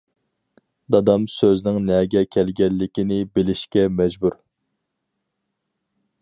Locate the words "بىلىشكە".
3.37-3.85